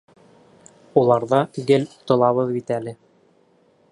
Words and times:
Уларҙа 1.01 1.41
гел 1.69 1.85
отолабыҙ 1.99 2.57
бит 2.57 2.75
әле. 2.81 2.97